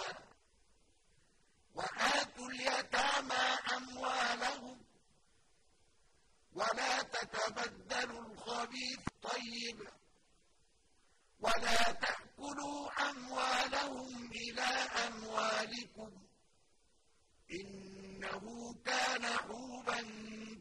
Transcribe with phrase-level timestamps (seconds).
[1.75, 4.85] وآتوا اليتامى أموالهم.
[6.53, 9.87] ولا تتبدلوا الخبيث طيب.
[11.39, 14.69] ولا تأكلوا أموالهم إلى
[15.07, 16.27] أموالكم.
[18.21, 20.01] إنه كان حوبا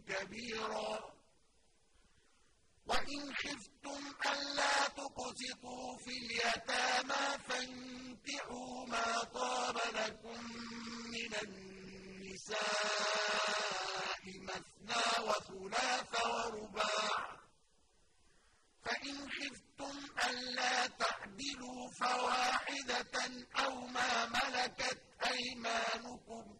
[0.09, 1.11] كبيرا.
[2.87, 10.45] وإن خفتم ألا تقسطوا في اليتامى فانكحوا ما طاب لكم
[11.13, 12.61] من النساء
[14.43, 17.37] مثنى وثلاث ورباع.
[18.85, 26.60] فإن خفتم ألا تعدلوا فواحدة أو ما ملكت أيمانكم.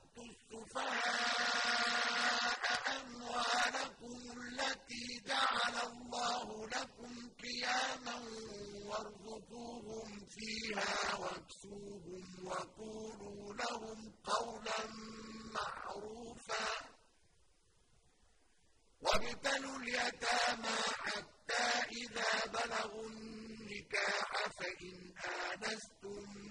[0.71, 2.63] السفهاء
[3.01, 8.15] أموالكم التي جعل الله لكم قياما
[8.85, 14.79] وارزقوهم فيها واكسوهم وقولوا لهم قولا
[15.53, 16.67] معروفا
[19.01, 21.65] وابتلوا اليتامى حتى
[22.01, 26.50] إذا بلغوا النكاح فإن آنستم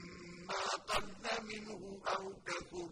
[0.87, 1.05] قل
[1.43, 2.89] منه أو كثر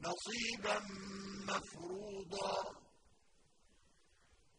[0.00, 0.78] نصيبا
[1.48, 2.78] مفروضا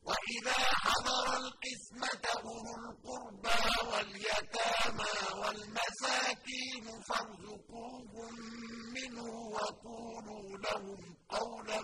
[0.03, 8.35] وإذا حضر القسمة أولو القربى واليتامى والمساكين فارزقوهم
[8.93, 9.23] منه
[9.55, 11.81] وقولوا لهم قولا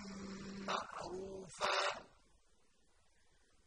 [0.68, 2.06] معروفا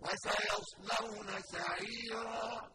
[0.00, 2.70] وسيصلون سعيرا.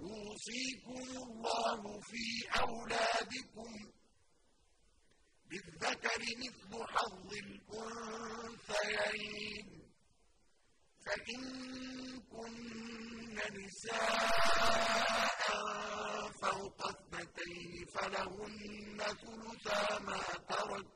[0.00, 2.26] يوصيكم الله في
[2.60, 3.72] أولادكم
[5.48, 7.30] بالذكر مثل حظ
[8.64, 9.06] الأنثيين.
[11.06, 11.42] فإن
[12.32, 15.46] كن نساء
[16.42, 20.95] فوق اثنتين فلهن ثلثا ما ترك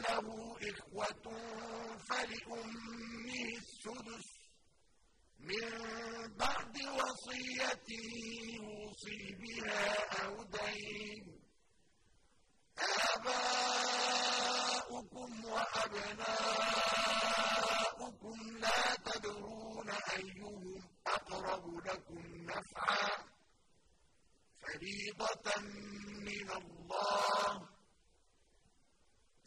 [0.00, 1.24] له إخوة
[2.08, 4.42] فلأمه السدس.
[5.38, 7.88] من بعد وصية
[8.54, 9.84] يوصي بها
[10.24, 11.40] أو دين
[14.32, 16.38] آباؤكم وأبناؤكم
[18.58, 23.08] لا تدرون أيهم أقرب لكم نفعا.
[24.62, 25.60] فريضة
[26.26, 27.71] من الله.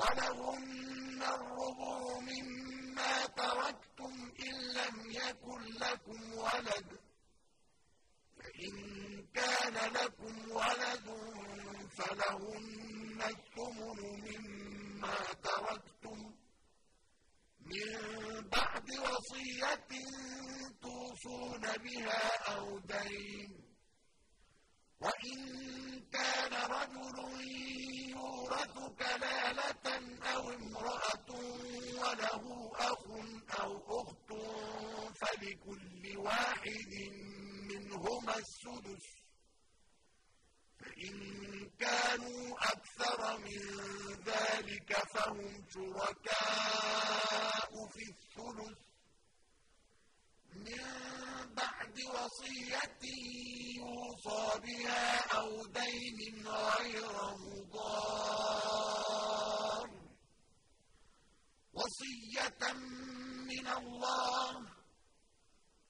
[0.00, 7.00] وَلَهُنَّ الرُّبُعُ مِمَّا تَرَكْتُمْ إِن لَّمْ يَكُن لَّكُمْ وَلَدٌ ۚ.
[8.36, 8.74] فَإِن
[9.34, 11.06] كَانَ لَكُمْ وَلَدٌ
[11.98, 13.98] فَلَهُنَّ الثُّمُنُ
[14.28, 16.34] مِمَّا تَرَكْتُم.
[17.60, 17.90] مِّن
[18.48, 19.92] بَعْدِ وَصِيَّةٍ
[20.82, 23.69] تُوصُونَ بِهَا أَوْ دَيْنٍ ۗ.
[25.00, 25.40] وَإِن
[26.12, 27.16] كَانَ رَجُلٌ
[28.10, 29.86] يُورَثُ كَلَالَةً
[30.34, 31.30] أَوِ امْرَأَةٌ
[32.02, 32.44] وَلَهُ
[32.74, 33.02] أَخٌ
[33.60, 34.30] أَوْ أُخْتٌ
[35.20, 36.92] فَلِكُلِّ وَاحِدٍ
[37.70, 39.20] مِّنْهُمَا السُّدُسُ ۚ.
[40.80, 41.14] فَإِن
[41.80, 43.60] كَانُوا أَكْثَرَ مِن
[44.28, 48.89] ذَٰلِكَ فَهُمْ شُرَكَاءُ فِي الثُّلُثِ ۚ.
[50.60, 50.82] مِن
[51.54, 53.04] بَعْدِ وَصِيَّةٍ
[53.80, 55.04] يُوصَىٰ بِهَا
[55.40, 57.12] أَوْ دَيْنٍ غَيْرَ
[57.46, 58.60] مُضَارٍّ
[59.88, 59.90] ۚ.
[61.72, 62.62] وَصِيَّةً
[63.50, 64.62] مِّنَ اللَّهِ ۗ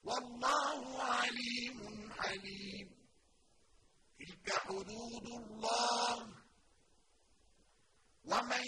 [0.03, 1.77] وَاللَّهُ عَلِيمٌ
[2.19, 2.87] حَلِيمٌ.
[4.19, 6.33] تِلْكَ حُدُودُ اللَّهِ ۚ.
[8.25, 8.65] وَمَن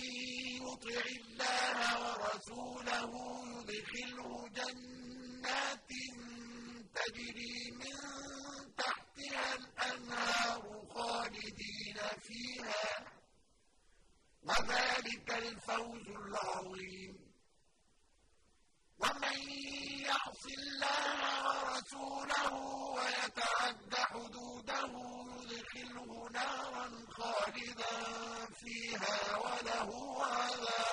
[0.66, 3.12] يُطِعِ اللَّهَ وَرَسُولَهُ
[3.48, 5.13] يُدْخِلْهُ جَنَّاتٍ
[6.96, 7.98] تَجْرِي مِن
[8.78, 10.62] تَحْتِهَا الْأَنْهَارُ
[10.96, 11.98] خَالِدِينَ
[12.28, 13.08] فِيهَا ۚ
[14.48, 17.16] وَذَٰلِكَ الْفَوْزُ الْعَظِيمُ.
[19.02, 19.40] وَمَن
[20.10, 22.54] يَعْصِ اللَّهَ وَرَسُولَهُ
[22.98, 24.92] وَيَتَعَدَّ حُدُودَهُ
[25.52, 26.88] يُدْخِلْهُ نَارًا
[27.18, 27.96] خَالِدًا
[28.62, 29.90] فِيهَا وَلَهُ
[30.26, 30.93] عَذَابٌ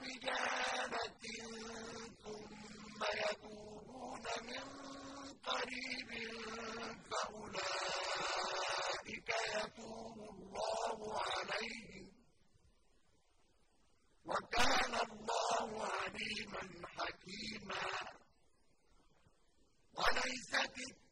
[0.00, 1.24] بِجَهَالَةٍ
[2.24, 4.64] ثُمَّ يَتُوبُونَ مِن
[5.48, 6.10] قَرِيبٍ
[7.10, 8.20] فَأُولَٰئِكَ
[9.54, 12.12] يَتُوبُ اللَّهُ عَلَيْهِمْ ۗ.
[14.24, 16.64] وَكَانَ اللَّهُ عَلِيمًا
[16.96, 17.84] حَكِيمًا.
[19.94, 20.99] وَلَيْسَتِ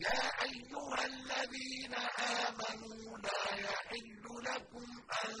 [0.00, 1.94] يَا أَيُّهَا الَّذِينَ
[2.38, 4.88] آمَنُوا لَا يَحِلُّ لَكُمْ
[5.24, 5.34] أَن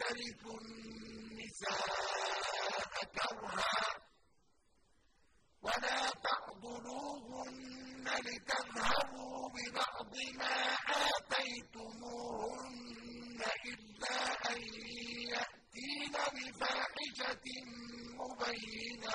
[0.00, 2.12] تَرِثُوا النِّسَاءَ
[3.16, 3.80] كَرْهًا
[5.62, 10.56] وَلَا تَعْضُلُوهُنَّ لتذهبوا ببعض ما
[11.92, 12.60] آتيتموهن
[13.72, 14.16] إلا
[14.52, 14.60] أن
[15.34, 17.46] يأتين بفاحشة
[18.20, 19.14] مبينة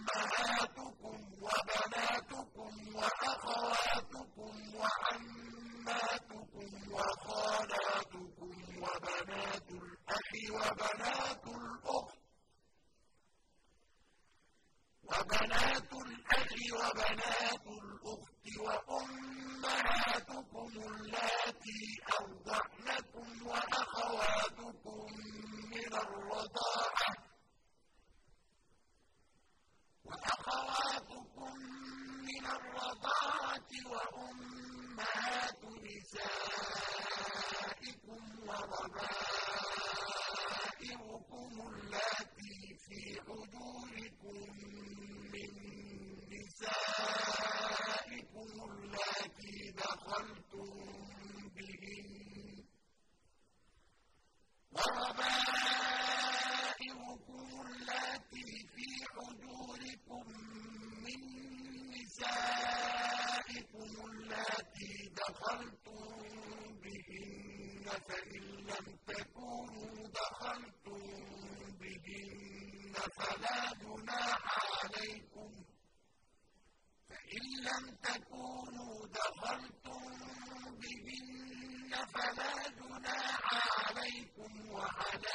[0.00, 8.52] أمهاتكم وبناتكم وأخواتكم وعماتكم وخالاتكم
[8.82, 12.18] وبنات الأخ وبنات الأخت
[15.04, 21.82] وبنات الأخ وبنات الأخت وأمهاتكم اللاتي
[22.20, 25.06] أرضعنكم وأخواتكم
[25.72, 27.29] من الرضاعة
[32.40, 37.20] من الرضاعة وأمهات نسائكم
[40.40, 44.38] وربائبكم اللاتي في حجوركم
[45.32, 45.50] من
[46.32, 47.50] نسائكم
[48.70, 50.70] اللاتي دخلتم
[51.56, 52.64] بهن
[56.20, 60.26] وربائبكم اللاتي في حجوركم
[61.04, 61.20] من
[62.20, 66.04] نسائكم اللاتي دخلتم
[66.82, 71.02] بهن فإن لم تكونوا دخلتم
[71.80, 74.42] بهن فلا جناح
[74.84, 75.50] عليكم.
[77.08, 80.02] فإن لم تكونوا دخلتم
[80.80, 83.44] بهن فلا جناح
[83.88, 85.30] عليكم وحلائل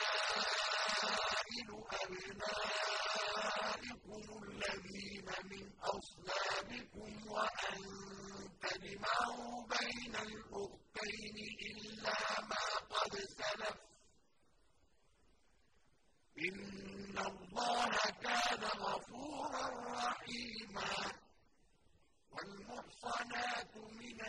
[3.05, 7.81] أبنائكم الذين من أصلابكم وأن
[8.61, 11.37] تجمعوا بين الأختين
[11.69, 12.17] إلا
[12.49, 13.77] ما قد سلف
[16.45, 17.91] إن الله
[18.23, 19.65] كان غفورا
[19.97, 20.91] رحيما
[22.31, 24.19] والمحصنات من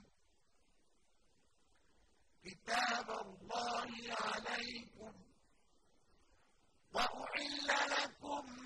[2.44, 3.90] كتاب الله
[4.20, 5.12] عليكم
[6.94, 8.63] وأحل لكم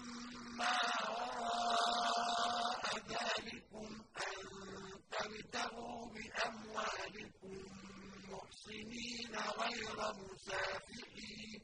[9.38, 11.62] غير مسافحين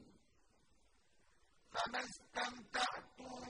[1.73, 3.47] فما استمتعتم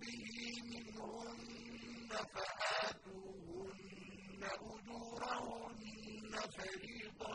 [0.00, 0.26] به
[0.70, 7.34] منهن فآتوهن أجورهن فريضة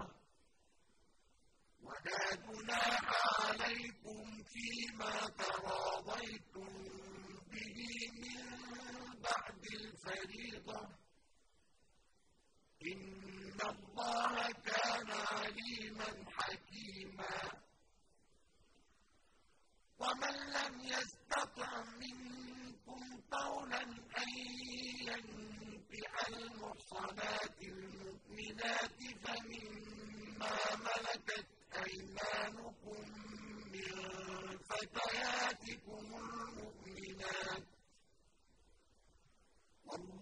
[1.84, 3.03] ولا جناح
[3.46, 6.74] عليكم فيما تراضيتم
[7.51, 7.77] به
[8.22, 8.46] من
[9.22, 11.05] بعد الفريضة
[12.94, 17.36] إن الله كان عليما حكيما.
[20.00, 23.82] ومن لم يستطع منكم قولا
[24.18, 24.30] أن
[25.08, 31.48] ينكح المحصنات المؤمنات فمما ملكت
[31.86, 33.01] أيمانكم
[33.74, 33.92] من
[34.70, 37.63] فتياتكم المؤمنات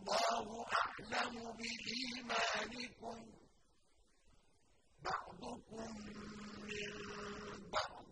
[0.08, 3.20] والله أعلم بإيمانكم.
[5.04, 5.92] بعضكم
[6.64, 8.06] من بعض.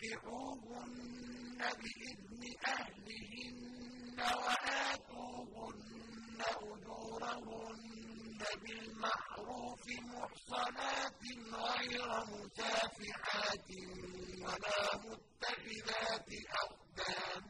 [0.00, 13.68] فانكحوهن بإذن أهلهن وآتوهن أجورهن بالمعروف محصنات غير مسافحات
[14.42, 16.28] ولا متخذات
[16.62, 17.49] أقدام.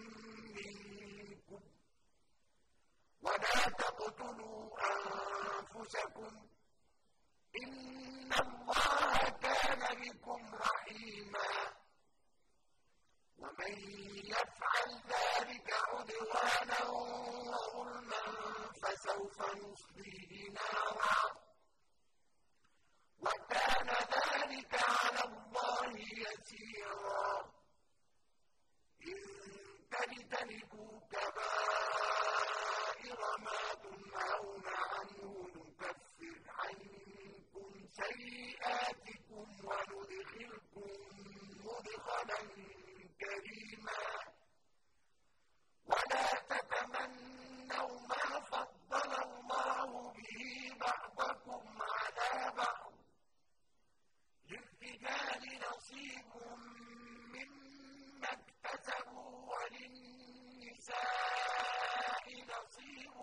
[3.21, 6.47] ولا تقتلوا أنفسكم
[7.63, 11.73] إن الله كان بكم رحيما.
[13.37, 13.73] ومن
[14.25, 18.23] يفعل ذلك عدوانا وظلما
[18.81, 21.41] فسوف نصليه نارا.
[23.19, 27.51] وكان ذلك على الله يسيرا.
[29.07, 29.19] إن
[29.91, 40.89] تجتنبوا كبائر ما تنهون عنه نكفر عنكم سيئاتكم وندخلكم
[41.65, 42.41] مدخلا
[43.21, 44.01] كريما.
[45.85, 50.41] ولا تتمنوا ما فضل الله به
[50.79, 52.93] بعضكم على بعض.
[54.49, 56.31] للرجال نصيب
[57.33, 60.95] مما اكتسبوا وللنساء
[62.51, 63.15] نصيب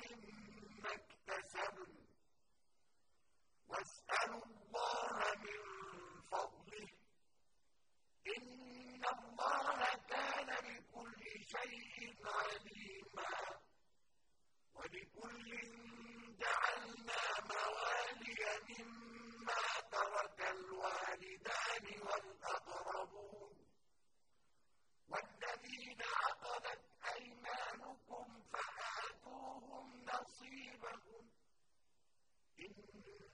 [0.00, 1.92] مما اكتسبن
[4.08, 5.60] واسألوا الله من
[6.30, 6.88] فضله.
[8.36, 13.60] إن الله كان بكل شيء عليما.
[14.74, 15.50] ولكل
[16.40, 23.56] جعلنا موالي مما ترك الوالدان والأقربون
[25.08, 26.80] والذين عقدت
[27.14, 31.24] أيمانكم فآتوهم نصيبهم
[32.60, 32.74] إن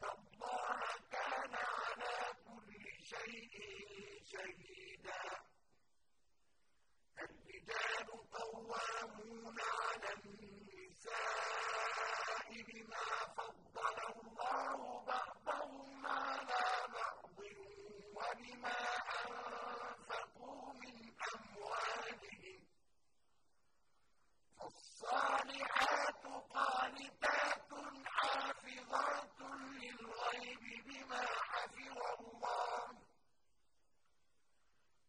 [0.02, 0.80] الله
[1.12, 2.84] كان على كل
[3.24, 3.54] شيء
[4.32, 5.22] شهيدا
[7.18, 11.82] الرجال قوامون على النساء
[12.68, 13.06] بما
[13.36, 17.38] فضل الله بعضهم على بعض
[18.16, 18.80] وبما
[19.24, 20.96] أنفقوا من
[21.34, 22.60] أموالهم
[24.66, 27.70] الصالحات قانتات
[28.06, 29.40] حافظات
[29.80, 32.84] للغيب بما حفظ الله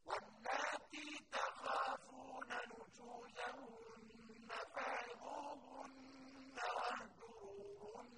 [0.05, 8.13] واللاتي تخافون نشوزهن فعظوهن واهجروهن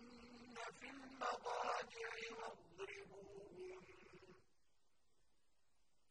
[0.79, 3.85] في المضاجع واضربوهن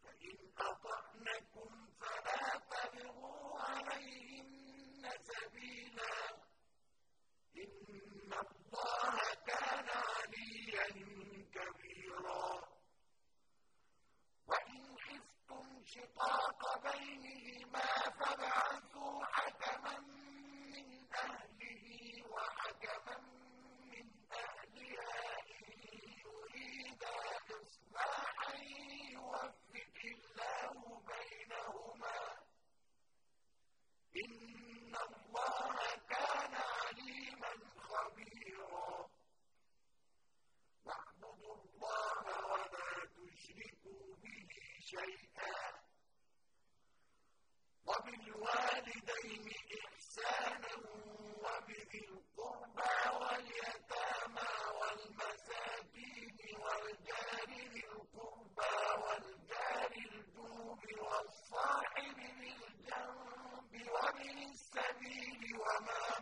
[0.05, 1.71] فإن أطعنكم
[2.01, 6.17] فلا تبغوا عليهن سبيلا
[7.57, 8.33] إن
[8.77, 10.87] الله كان عليا
[11.55, 12.45] كبيرا.
[14.47, 17.87] وإن خفتم شقاق بينهما
[18.21, 18.66] فابعثوا
[44.91, 45.57] شيئا.
[47.87, 49.45] وبالوالدين
[49.79, 50.75] إحسانا
[51.45, 66.16] وبذي القربى واليتامى والمساكين والجار ذي القربى والجار الجوب والصاحب بالجنب ومن السبيل وما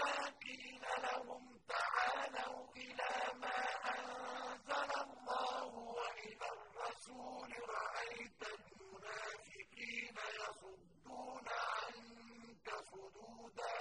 [0.00, 3.58] وَإِذَا قِيلَ لَهُمْ تَعَالَوْا إِلَىٰ مَا
[3.94, 7.50] أَنزَلَ اللَّهُ وَإِلَى الرَّسُولِ.
[7.76, 13.78] رَأَيْتَ الْمُنَافِقِينَ يَصُدُّونَ عَنكَ صُدُودًا.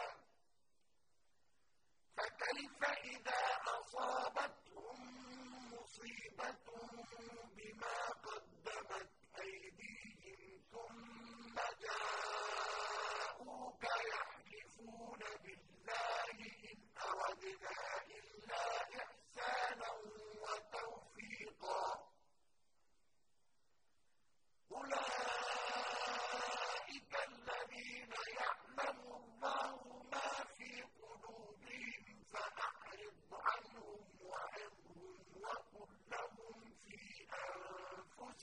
[2.17, 3.43] فَكَيْفَ إِذَا
[3.77, 4.99] أَصَابَتْهُم
[5.73, 6.67] مُّصِيبَةٌ
[7.57, 7.99] بِمَا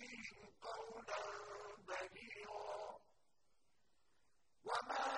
[0.01, 0.31] يؤتيه
[0.63, 1.23] قولا
[1.89, 2.99] بليغا.
[4.65, 5.16] وما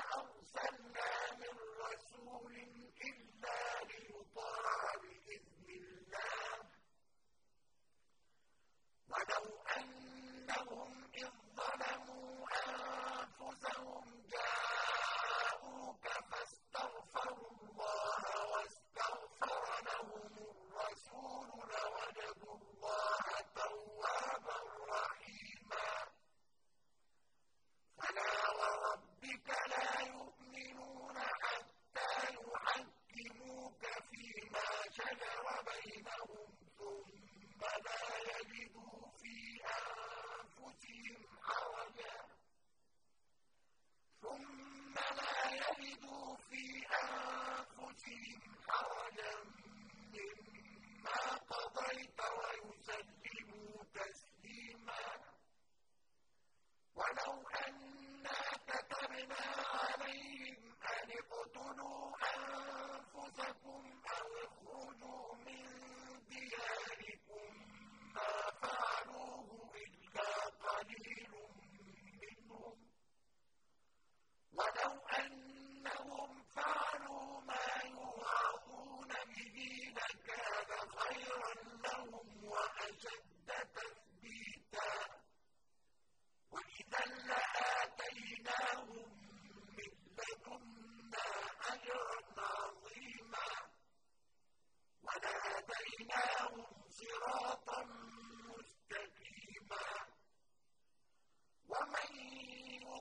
[46.88, 49.35] بأنفسهم حرجا
[50.12, 51.20] مما
[51.51, 55.03] قضيت ويسلموا تسليما.
[56.94, 57.35] ولو
[57.66, 63.97] أنا كتبنا عليهم أن اقتلوا أنفسكم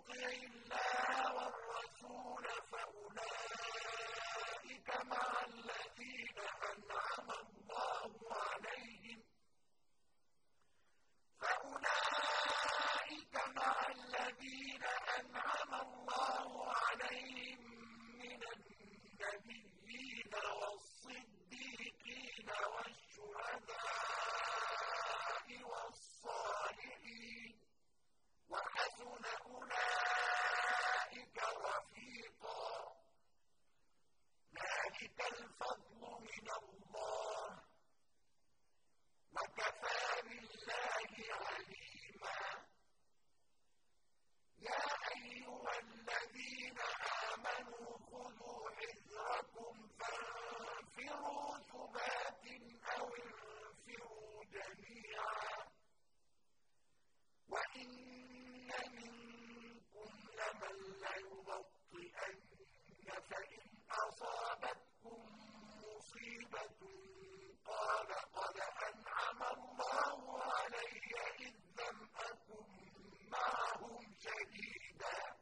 [0.09, 3.06] يُطِعِ اللَّهَ وَالرَّسُولَ فَأُولَٰئِكَ
[66.47, 66.69] طيبة
[67.65, 68.57] قال قد
[68.89, 72.67] أنعم الله علي إذ لم أكن
[73.31, 75.35] معهم شديدا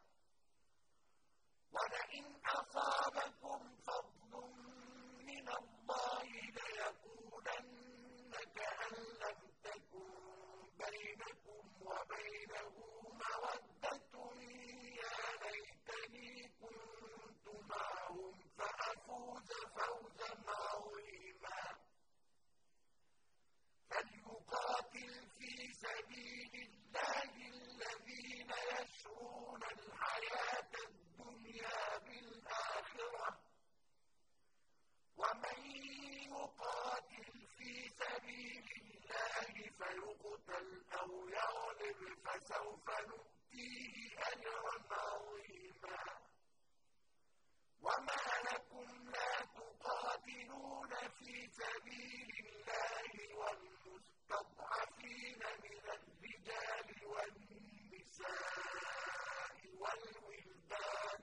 [1.71, 4.31] ولئن أصابكم فضل
[5.27, 6.23] من الله
[6.57, 10.09] ليقولن كأن لم تكن
[10.79, 14.05] بينكم وبينه مودة.
[15.01, 16.94] يا ليتني كنت
[28.45, 33.39] الَّذِينَ يَشْرُونَ الْحَيَاةَ الدُّنْيَا بِالْآخِرَةِ.
[35.17, 35.59] وَمَن
[36.35, 40.67] يُقَاتِلْ فِي سَبِيلِ اللَّهِ فَيُقْتَلْ
[41.01, 46.01] أَوْ يَغْلِبْ فَسَوْفَ نُؤْتِيهِ أَجْرًا عَظِيمًا.
[47.81, 54.69] وَمَا لَكُمْ لَا تُقَاتِلُونَ فِي سَبِيلِ اللَّهِ وَالْمُسْتَضْعَفِينَ
[55.63, 57.54] مِنَ الرِّجَالِ وَالنِّسَاءِ
[58.19, 61.21] النساء والولدان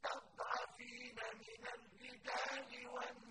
[0.00, 3.29] والمستضعفين من الرجال والنساء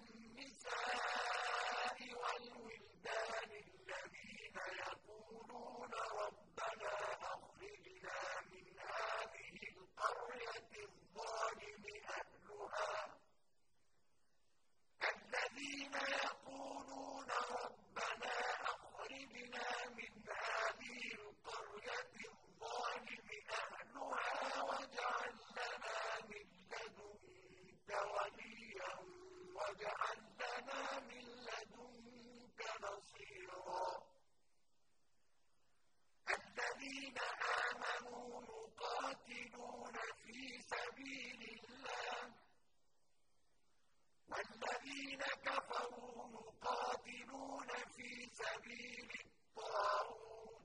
[45.49, 48.09] كَفَرُوا يُقَاتِلُونَ فِي
[48.41, 50.61] سَبِيلِ الطَّاغُوتِ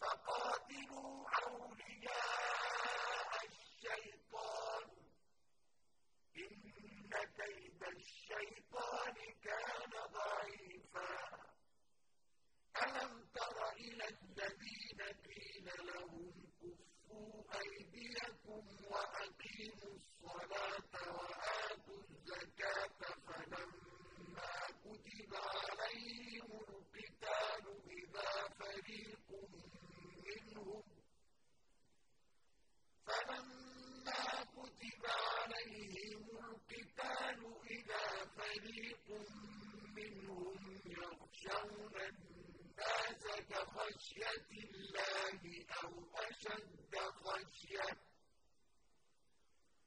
[0.00, 1.14] فَقَاتِلُوا
[1.44, 4.98] أَوْلِيَاءَ الشَّيْطَانِ ۖ.
[6.44, 11.12] إِنَّ كَيْدَ الشَّيْطَانِ كَانَ ضَعِيفًا.
[12.84, 18.62] أَلَمْ تَرَ إِلَى الَّذِينَ قِيلَ لَهُمْ كُفُّوا أَيْدِيَكُمْ
[18.92, 24.54] وَأَقِيمُوا الصَّلَاةَ وَآتُوا الزَّكَاةَ فَلَمَّا
[24.84, 26.50] كُتِبَ عَلَيْهِمُ
[27.26, 29.28] الْقِتَالُ إِذَا فَرِيقٌ
[30.26, 30.82] مِّنْهُمْ.
[33.06, 38.06] فَلَمَّا كُتِبَ عَلَيْهِمُ الْقِتَالُ إِذَا
[38.36, 39.06] فَرِيقٌ
[39.96, 45.42] مِّنْهُمْ يَخْشَوْنَ النَّاسَ كَخَشْيَةِ اللَّهِ
[45.84, 47.98] أَوْ أَشَدَّ خَشْيَةً ۚ.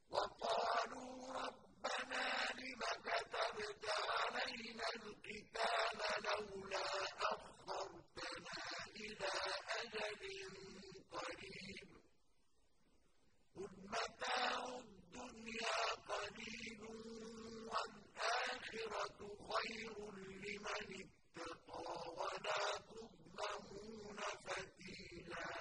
[0.09, 2.29] وَقَالُوا رَبَّنَا
[2.61, 4.89] لِمَ كَتَبْتَ عَلَيْنَا
[5.59, 6.85] الْقِتَالَ لَوْلَا
[7.31, 8.59] أَخَّرْتَنَا
[8.95, 9.33] إِلَىٰ
[9.79, 10.23] أَجَلٍ
[11.11, 12.01] قَرِيبٍ ۗ.
[13.55, 15.79] قُلْ مَتَاعُ الدُّنْيَا
[16.11, 16.81] قَلِيلٌ
[17.71, 19.19] وَالْآخِرَةُ
[19.51, 19.95] خَيْرٌ
[20.45, 25.51] لِّمَنِ اتَّقَىٰ وَلَا تُظْلَمُونَ فَتِيلًا.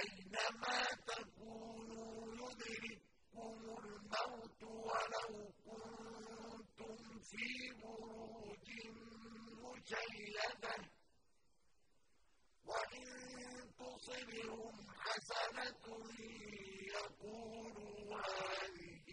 [0.00, 5.47] أَيْنَمَا تَكُونُوا يُدْرِككُّمُ الْمَوْتُ وَلَوْ
[7.30, 7.46] فِي
[7.82, 8.68] بُرُوجٍ
[9.62, 10.84] مُّشَيَّدَةٍ ۗ
[12.68, 13.06] وَإِن
[13.78, 15.84] تُصِبْهُمْ حَسَنَةٌ
[16.96, 19.08] يَقُولُوا هَٰذِهِ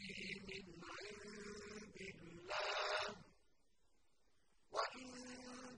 [0.47, 0.65] مِنْ
[0.97, 3.15] عِندِ اللَّهِ.
[4.75, 5.09] وَإِن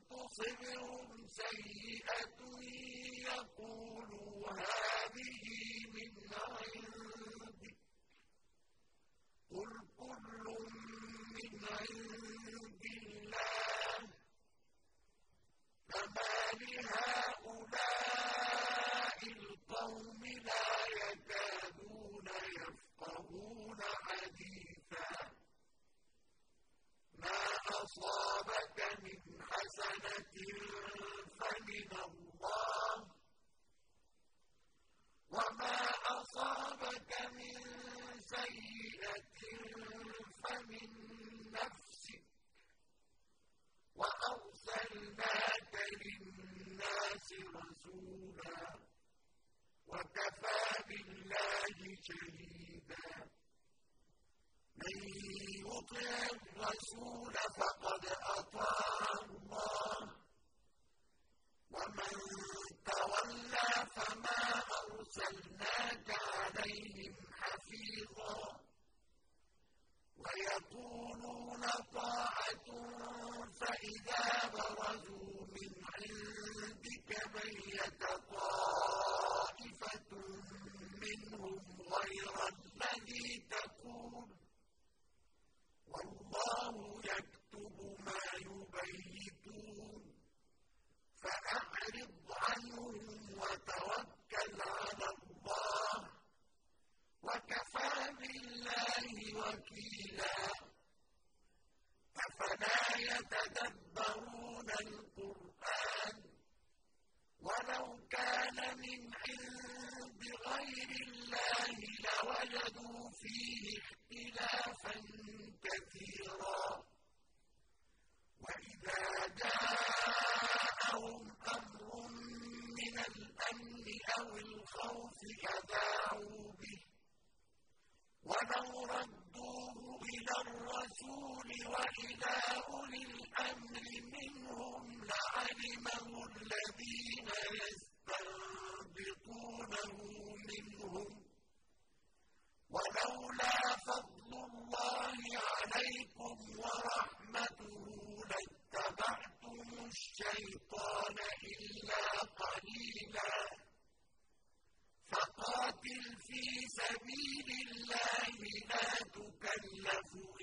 [0.10, 2.40] تُصِبْهُمْ سَيِّئَةٌ
[3.32, 5.27] يَقُولُوا هَٰذِهِ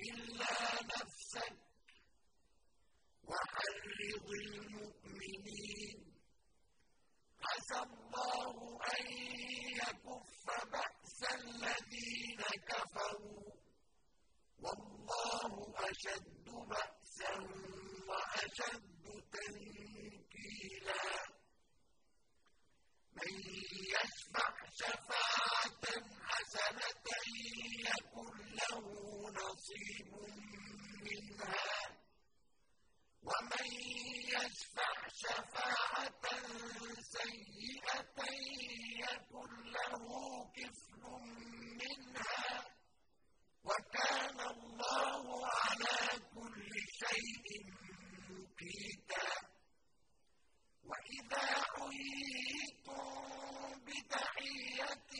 [0.09, 1.57] إِلَّا نَفْسَكَ
[3.23, 5.04] وَحَرِّضِ الْمُؤْمِنِينَ.
[29.75, 30.11] نصيب
[31.01, 31.97] منها
[33.23, 33.71] ومن
[34.27, 36.21] يشفع شفاعة
[37.01, 38.19] سيئة
[39.03, 40.05] يكن له
[40.55, 41.03] كفل
[41.81, 42.65] منها
[43.63, 46.71] وكان الله على كل
[47.01, 47.47] شيء
[48.29, 49.27] مقيتا
[50.83, 51.45] وإذا
[51.75, 53.05] حييتم
[53.85, 55.11] بتحية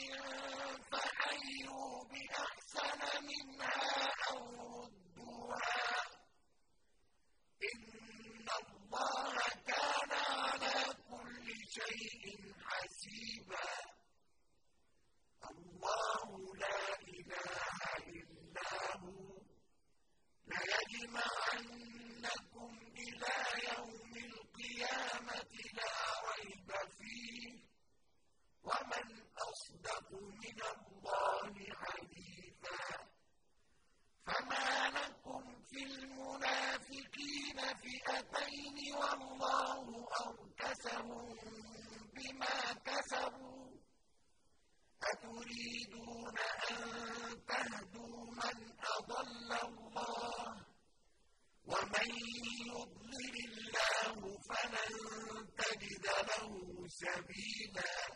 [0.92, 4.15] فحيوا بأحسن منها
[30.62, 33.08] اللَّهِ حَنِيفًا
[34.26, 41.36] فَمَا لَكُمْ فِي الْمُنَافِقِينَ فِئَتَيْنِ وَاللَّهُ أَرْكَسَهُم
[42.16, 43.70] بِمَا كَسَبُوا.
[45.04, 46.38] أَتُرِيدُونَ
[46.72, 46.82] أَن
[47.48, 48.58] تَهْدُوا مَنْ
[48.98, 50.66] أَضَلَّ اللَّهُ؟
[51.66, 52.10] ومن
[52.68, 54.94] يضلل الله فلن
[55.58, 58.15] تجد له سبيلا.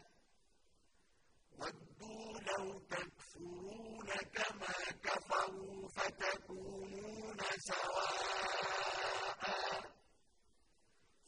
[2.19, 7.37] لَوْ تَكْفُرُونَ كَمَا كَفَرُوا فَتَكُونُونَ
[7.69, 9.43] سَوَاءً.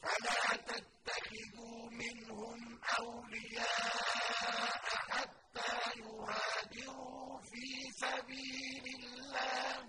[0.04, 2.60] فَلَا تَتَّخِذُوا مِنْهُمْ
[3.00, 7.68] أَوْلِيَاءَ حَتَّى يُهَاجِرُوا فِي
[8.04, 9.80] سَبِيلِ اللَّهِ.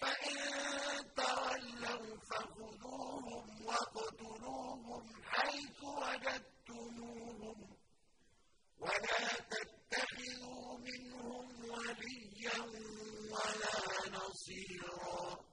[0.00, 0.38] فَإِن
[1.16, 6.51] تَوَلَّوْا فَخُذُوهُمْ وَاقْتُلُوهُمْ حَيْثُ وجدتم
[8.82, 12.58] ولا تتخذوا منهم وليا
[13.32, 13.78] ولا
[14.18, 15.44] نصيرا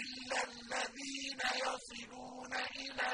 [0.00, 3.10] إلا الذين يصلون إلى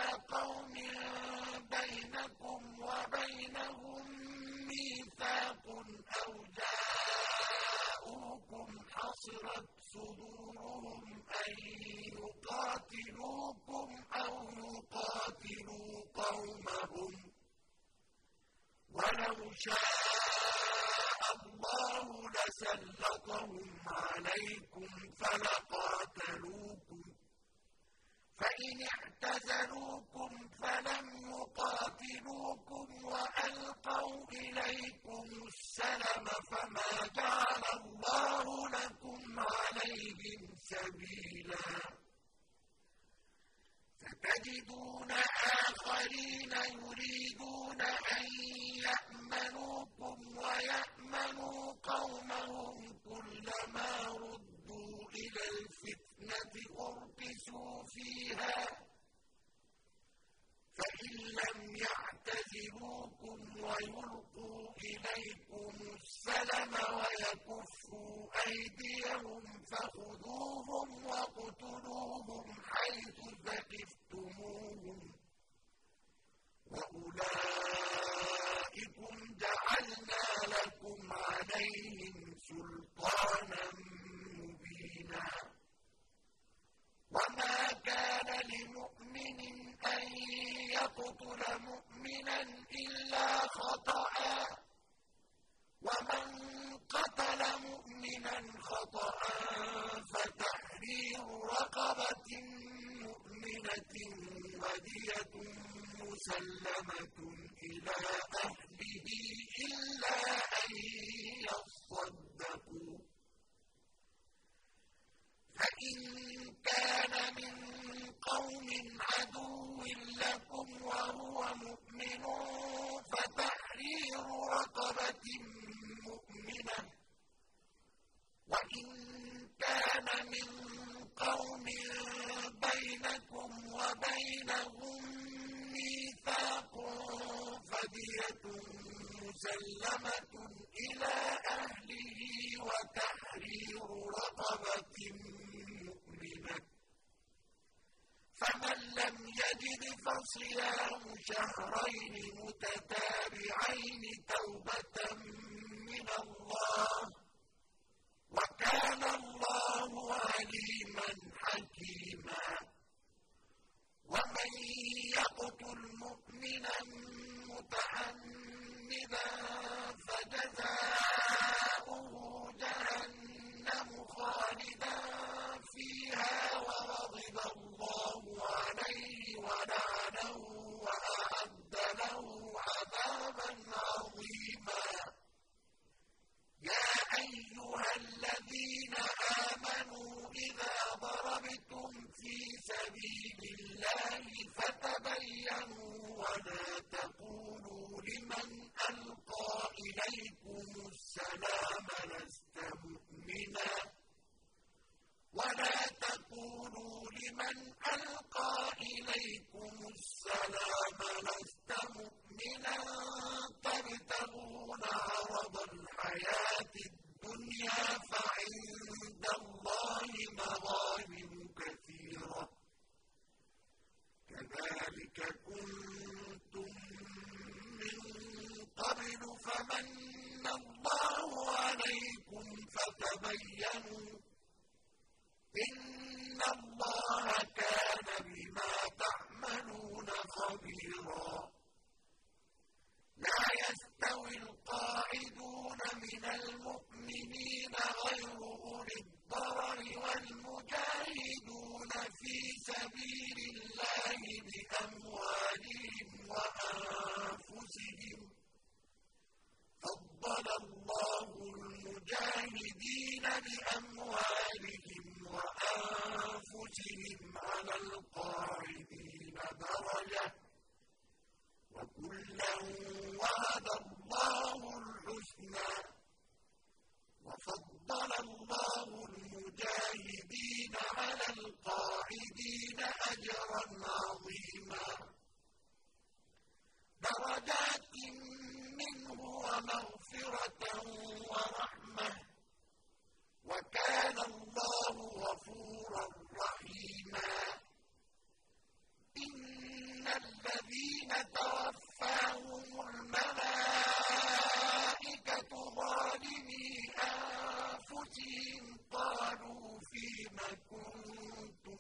[308.93, 310.37] قالوا فيم
[310.71, 311.79] كنتم؟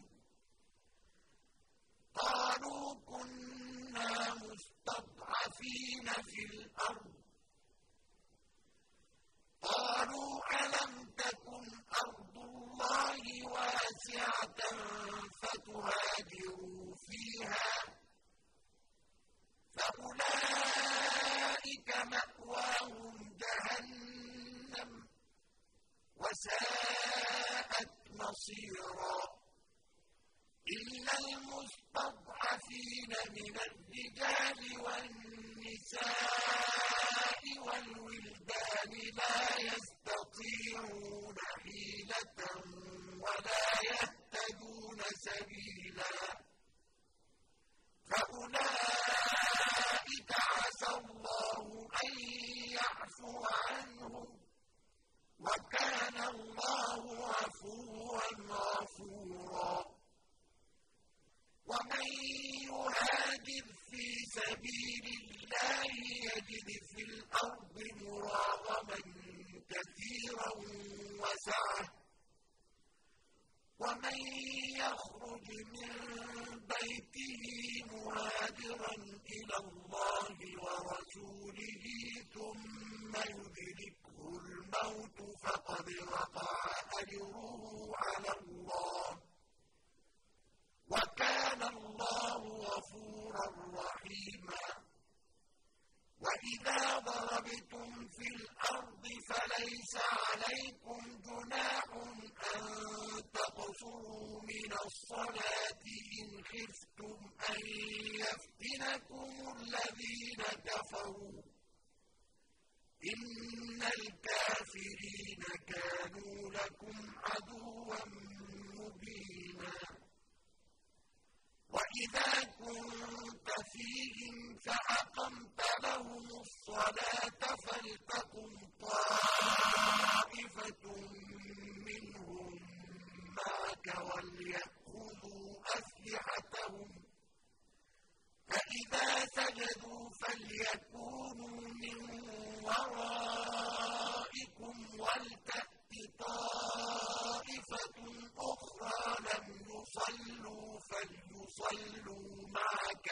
[2.15, 7.02] قالوا كنا مستضعفين في الأرض.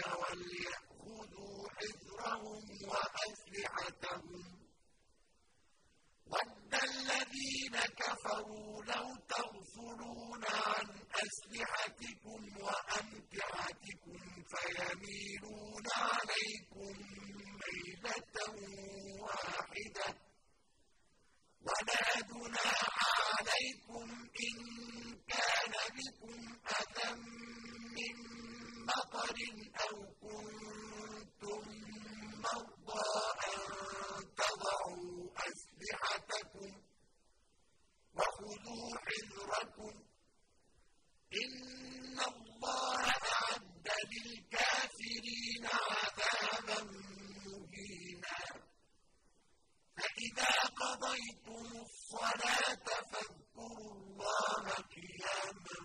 [0.07, 4.61] وليأخذوا حذرهم وأسلحتهم
[6.27, 10.87] ود الذين كفروا لو تغفلون عن
[11.25, 14.19] أسلحتكم وأمتعتكم
[14.53, 16.95] فيميلون عليكم
[17.63, 18.35] ميلة
[51.01, 55.79] قَضَيْتُمُ الصَّلَاةَ فَاذْكُرُوا اللَّهَ قِيَامًا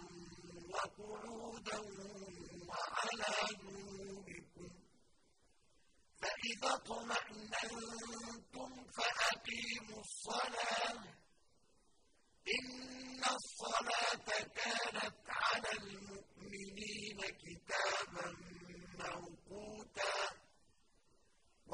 [0.73, 1.79] وَقُعُودًا
[2.69, 4.77] وَعَلَىٰ جُنُوبِكُمْ ۚ.
[6.21, 11.07] فَإِذَا اطمأنتم فَأَقِيمُوا الصَّلَاةَ ۚ.
[12.57, 18.27] إِنَّ الصَّلَاةَ كَانَتْ عَلَى الْمُؤْمِنِينَ كِتَابًا
[18.99, 20.34] مَّوْقُوتًا.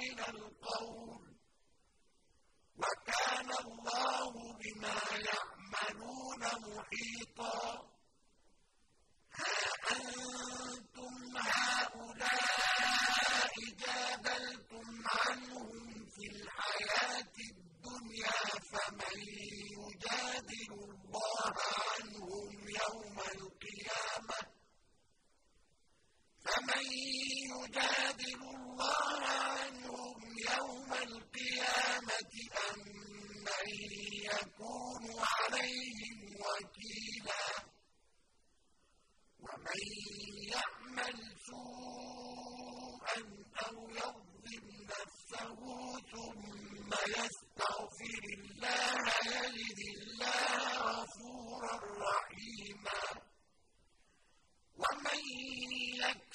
[0.00, 1.34] مِنَ الْقَوْلِ ۚ
[2.82, 4.98] وَكَانَ اللَّهُ بِمَا
[5.30, 7.60] يَعْمَلُونَ مُحِيطًا
[9.38, 9.54] هَا
[9.96, 11.14] أَنتُمْ
[11.50, 12.72] هَٰؤُلَاءِ
[13.84, 18.40] جَادَلْتُمْ عَنْهُمْ فِي الْحَيَاةِ الدُّنْيَا
[18.72, 19.18] فَمَن
[19.78, 21.54] يُجَادِلُ اللَّهَ
[21.90, 23.51] عَنْهُمْ يَوْمَ الْقِيَامَةِ
[26.62, 26.86] فَمَن
[27.52, 30.18] يُجَادِلُ اللَّهَ عَنْهُمْ
[30.50, 32.34] يَوْمَ الْقِيَامَةِ
[32.70, 32.78] أَم
[33.48, 33.66] مَّن
[34.30, 37.46] يَكُونُ عَلَيْهِمْ وَكِيلًا
[39.40, 39.82] وَمَن
[40.54, 41.16] يَعْمَلْ
[41.50, 43.18] سُوءًا
[43.66, 45.60] أَوْ يَظْلِمْ نَفْسَهُ
[46.12, 49.04] ثُمَّ يَسْتَغْفِرِ اللَّهَ
[49.36, 53.02] يَجِدِ اللَّهَ غَفُورًا رَّحِيمًا
[54.82, 55.20] وَمَن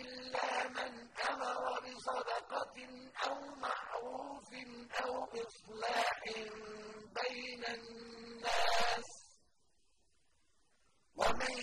[0.00, 0.92] إِلَّا مَنْ
[1.30, 2.76] أَمَرَ بِصَدَقَةٍ
[3.26, 4.50] أَوْ مَعْرُوفٍ
[5.04, 6.20] أَوْ إِصْلَاحٍ
[7.18, 9.24] بَيْنَ النَّاسِ ۚ.
[11.16, 11.54] وَمَن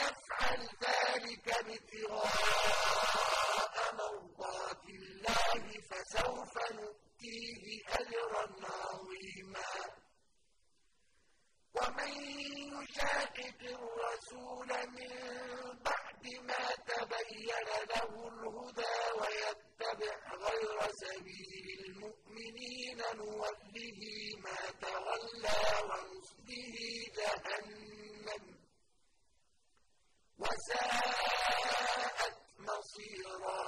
[0.00, 2.74] يَفْعَلْ ذَٰلِكَ ابْتِغَاءَ
[4.00, 7.64] مَرْضَاتِ اللَّهِ فَسَوْفَ نُؤْتِيهِ
[8.00, 9.72] أَجْرًا عَظِيمًا.
[11.76, 12.12] وَمَن
[12.74, 15.12] يُشَاقِقِ الرَّسُولَ مِن
[15.84, 24.00] بَعْدِ مَا تَبَيَّنَ لَهُ الْهُدَىٰ وَيَتَّبِعْ غَيْرَ سَبِيلِ الْمُؤْمِنِينَ نُوَلِّهِ
[24.44, 26.74] مَا تَوَلَّىٰ وَنُصْلِهِ
[27.16, 28.56] جَهَنَّمَ ۖ.
[30.38, 33.67] وَسَاءَتْ مَصِيرًا.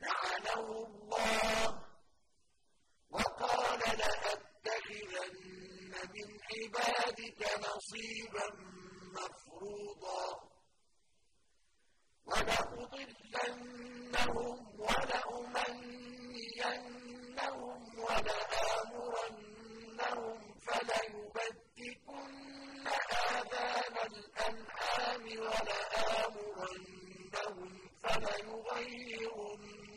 [0.00, 1.82] لعنه الله.
[3.10, 5.14] وقال لأتخذن
[6.14, 8.46] من عبادك نصيبا
[9.16, 10.24] مفروضا.
[13.46, 14.58] ولأضلنهم
[16.46, 17.80] ولأمنينهم
[18.96, 19.56] ولآمرنهم
[20.66, 22.34] فليبدكن
[23.30, 26.90] آذان الأنعام ولآمرنهم
[28.02, 29.75] فليغيرن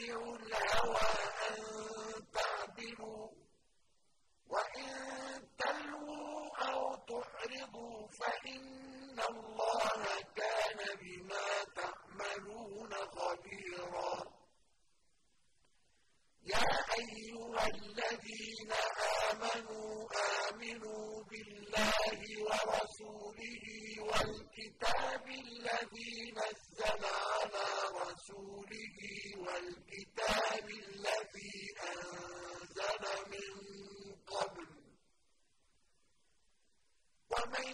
[0.00, 1.12] تَتَّبِعُوا الْهَوَىٰ
[1.50, 1.60] أَن
[2.32, 3.32] تَعْدِلُوا ۚ
[4.48, 4.88] وَإِن
[5.58, 10.04] تَلْوُوا أَوْ تُعْرِضُوا فَإِنَّ اللَّهَ
[10.36, 14.29] كَانَ بِمَا تَعْمَلُونَ خَبِيرًا.
[16.54, 18.72] يَا أَيُّهَا الَّذِينَ
[19.30, 20.08] آمَنُوا
[20.48, 23.64] آمِنُوا بِاللَّهِ وَرَسُولِهِ
[24.08, 27.70] وَالْكِتَابِ الَّذِي نَزَّلَ عَلَىٰ
[28.02, 28.98] رَسُولِهِ
[29.44, 31.54] وَالْكِتَابِ الَّذِي
[31.92, 33.50] أَنزَلَ مِن
[34.34, 34.82] قَبْلُ ۚ
[37.32, 37.68] وَمَن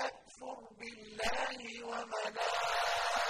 [0.00, 3.29] يَكْفُرْ بِاللَّهِ وَمَلَائِكَتِهِ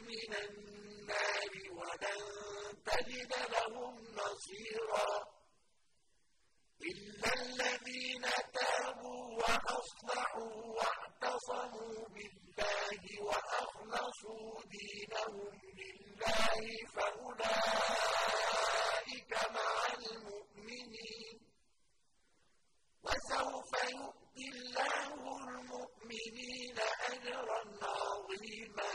[0.00, 2.22] من النار ولن
[2.86, 5.10] تجد لهم نصيرا
[6.82, 8.24] إلا الذين
[8.54, 16.60] تابوا وأصلحوا واعتصموا بالله وأخلصوا دينهم لله
[17.98, 21.36] فأولئك مع المؤمنين
[23.04, 25.14] وسوف يؤتي الله
[25.48, 26.78] المؤمنين
[27.12, 28.94] أجرا عظيما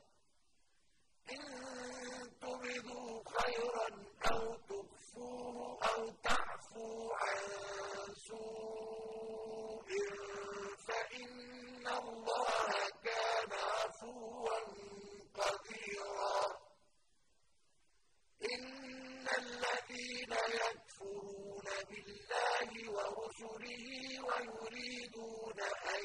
[1.31, 3.87] إن خيرا
[4.31, 4.57] أو
[5.89, 7.41] أو تعفوا عن
[8.27, 9.89] سوء
[10.87, 12.69] فإن الله
[13.03, 14.59] كان عفوا
[15.39, 16.41] قديرا.
[18.53, 23.85] إن الذين يكفرون بالله ورسله
[24.27, 25.59] ويريدون
[25.95, 26.03] أن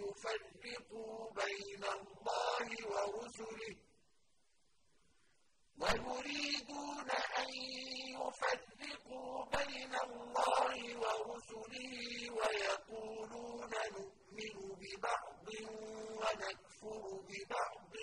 [0.00, 3.89] يفرقوا بين الله ورسله
[5.80, 7.50] ويريدون أن
[8.16, 11.94] يفرقوا بين الله ورسله
[12.38, 15.48] ويقولون نؤمن ببعض
[16.20, 17.94] ونكفر ببعض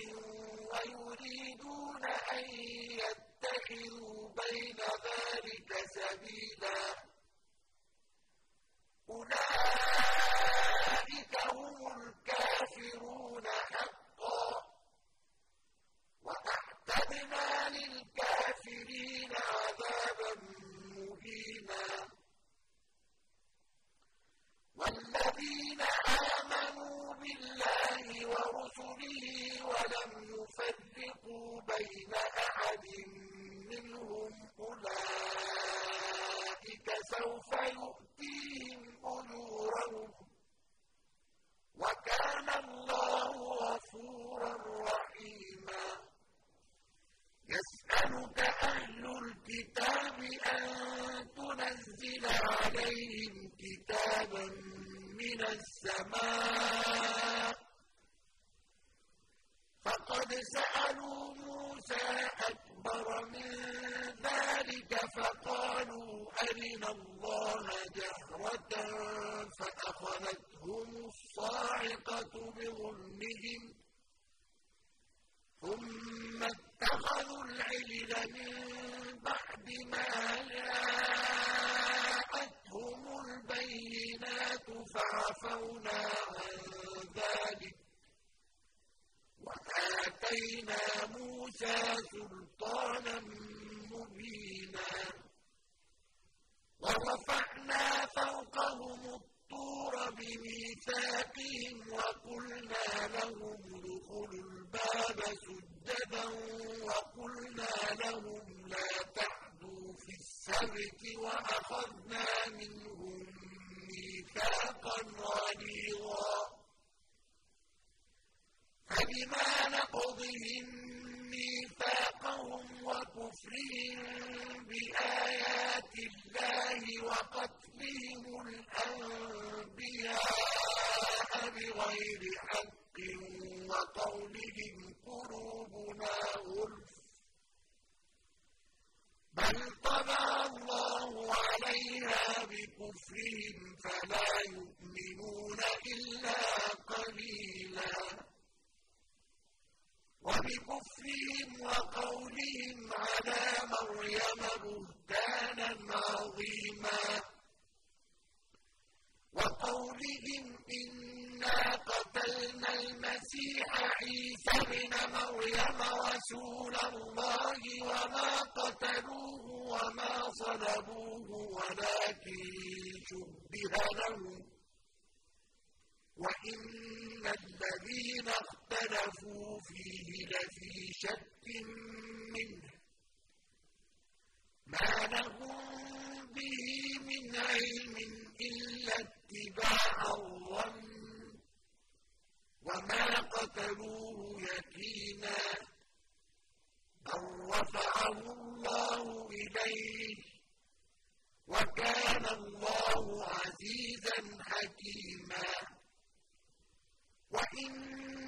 [0.71, 2.45] ويريدون أن
[3.03, 6.81] يتخذوا بين ذلك سبيلا.
[9.09, 10.33] أولئك
[11.53, 13.96] هم الكافرون حقا.
[17.07, 20.31] وأعتدنا للكافرين عذابا
[20.95, 21.85] مهينا.
[24.75, 29.25] والذين آمنوا بالله ورسله
[29.65, 32.85] ولم يفرقوا بين أحد
[33.71, 36.07] منهم أولئك
[37.11, 40.11] سوف يؤتيهم أجورهم.
[41.77, 44.96] وكان الله غفورا رحيما.
[47.49, 50.19] يسألك أهل الكتاب
[50.53, 54.45] أن تنزل عليهم كتابا
[55.19, 56.96] من السماء.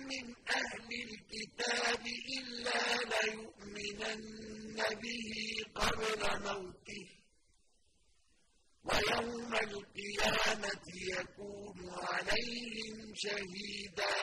[0.09, 2.03] من أهل الكتاب
[2.37, 2.81] إلا
[3.11, 5.33] ليؤمنن به
[5.75, 7.07] قبل موته
[8.83, 14.15] ويوم القيامة يكون عليهم شهيدا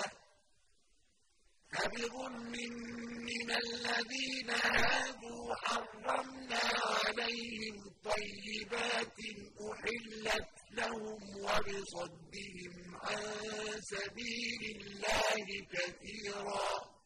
[1.73, 2.53] فبظلم
[3.29, 6.61] من الذين هادوا حرمنا
[7.05, 9.19] عليهم طيبات
[9.61, 13.23] أحلت لهم وبصدهم عن
[13.81, 16.97] سبيل الله كثيرا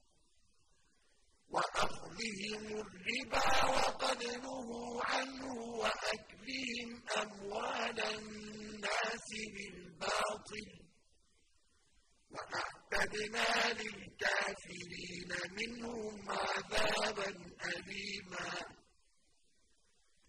[1.51, 10.69] وأخذهم الربا وقد نهوا عنه وأكلهم أموال الناس بالباطل
[12.31, 17.29] وأعتدنا للكافرين منهم عذابا
[17.65, 18.80] أليما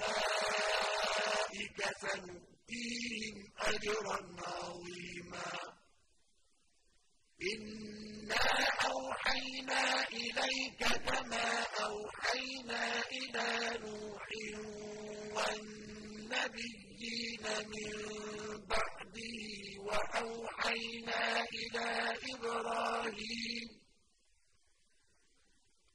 [0.00, 5.50] أولئك سنؤتيهم أجرا عظيما.
[7.54, 8.46] إنا
[8.90, 13.48] أوحينا إليك كما أوحينا إلى
[13.84, 14.28] نوح
[16.34, 17.92] والنبيين من
[18.66, 19.38] بعده
[19.78, 21.88] وأوحينا إلى
[22.34, 23.83] إبراهيم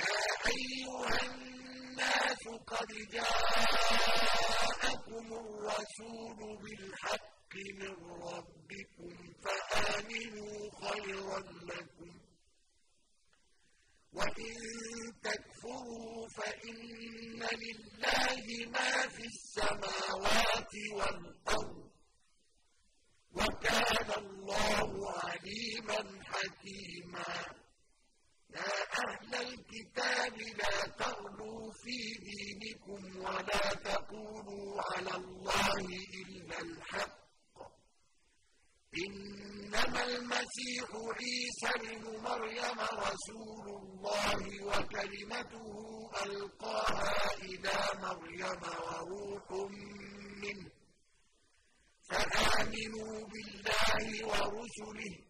[0.00, 4.46] يا أيها الناس قد جاءكم
[5.42, 9.14] الرسول بالحق من ربكم
[9.44, 12.10] فآمنوا خيرا لكم
[14.12, 14.56] وإن
[15.22, 16.76] تكفروا فإن
[17.62, 21.90] لله ما في السماوات والأرض
[23.32, 24.90] وكان الله
[25.24, 27.59] عليما حكيما
[28.54, 28.72] يا
[29.02, 31.96] أهل الكتاب لا تغلوا في
[32.26, 35.76] دينكم ولا تقولوا على الله
[36.20, 37.20] إلا الحق.
[39.06, 45.66] إنما المسيح عيسى بن مريم رسول الله وكلمته
[46.24, 49.50] ألقاها إلى مريم وروح
[50.42, 50.70] منه.
[52.10, 55.29] فآمنوا بالله ورسله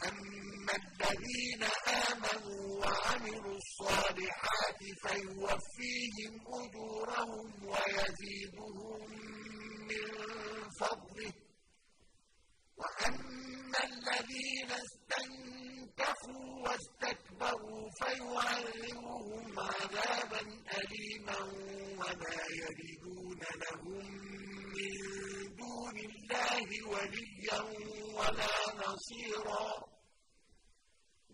[0.00, 9.00] فأما الذين آمنوا وعملوا الصالحات فيوفيهم أجورهم ويزيدهم
[9.88, 10.06] من
[10.80, 11.32] فضله.
[12.76, 20.40] وأما الذين استنكفوا واستكبروا فيعذبهم عذابا
[20.78, 21.38] أليما
[22.00, 24.06] ولا يجدون لهم
[24.74, 24.92] من
[25.56, 27.60] دون الله وليا
[28.14, 28.54] ولا
[28.86, 29.89] نصيرا.